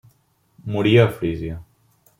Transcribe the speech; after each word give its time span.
Moria 0.65 1.05
a 1.05 1.11
Frísia. 1.19 1.63